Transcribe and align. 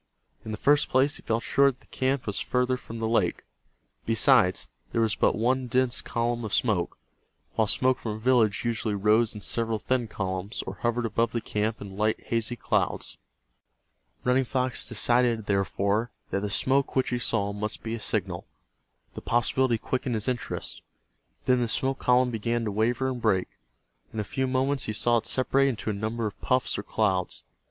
In 0.43 0.49
the 0.49 0.57
first 0.57 0.89
place 0.89 1.17
he 1.17 1.21
felt 1.21 1.43
sure 1.43 1.69
that 1.69 1.79
the 1.79 1.85
camp 1.85 2.25
was 2.25 2.39
farther 2.39 2.75
from 2.75 2.97
the 2.97 3.07
lake. 3.07 3.43
Besides, 4.03 4.67
there 4.91 4.99
was 5.01 5.13
but 5.15 5.35
one 5.35 5.67
dense 5.67 6.01
column 6.01 6.43
of 6.43 6.55
smoke, 6.55 6.97
while 7.53 7.67
smoke 7.67 7.99
from 7.99 8.13
a 8.13 8.17
village 8.19 8.65
usually 8.65 8.95
rose 8.95 9.35
in 9.35 9.41
several 9.41 9.77
thin 9.77 10.07
columns, 10.07 10.63
or 10.65 10.77
hovered 10.81 11.05
above 11.05 11.33
the 11.33 11.39
camp 11.39 11.79
in 11.79 11.97
light 11.97 12.19
hazy 12.19 12.55
clouds. 12.55 13.17
Running 14.23 14.43
Fox 14.43 14.89
decided, 14.89 15.45
therefore, 15.45 16.09
that 16.31 16.39
the 16.39 16.49
smoke 16.49 16.95
which 16.95 17.09
he 17.11 17.19
saw 17.19 17.53
must 17.53 17.83
be 17.83 17.93
a 17.93 17.99
signal. 17.99 18.47
The 19.13 19.21
possibility 19.21 19.77
quickened 19.77 20.15
his 20.15 20.27
interest. 20.27 20.81
Then 21.45 21.59
the 21.59 21.67
smoke 21.69 21.99
column 21.99 22.31
began 22.31 22.65
to 22.65 22.71
waver 22.71 23.07
and 23.07 23.21
break. 23.21 23.49
In 24.11 24.19
a 24.19 24.23
few 24.23 24.47
moments 24.47 24.85
he 24.85 24.93
saw 24.93 25.17
it 25.17 25.27
separate 25.27 25.67
into 25.67 25.91
a 25.91 25.93
number 25.93 26.25
of 26.25 26.41
puffs 26.41 26.79
or 26.79 26.81
clouds. 26.81 27.43